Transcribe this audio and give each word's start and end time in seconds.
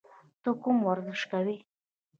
ته 0.41 0.49
کوم 0.61 0.77
ورزش 0.87 1.21
کوې؟ 1.31 1.55